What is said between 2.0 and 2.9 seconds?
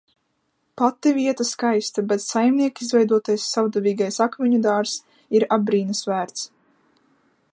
bet saimnieka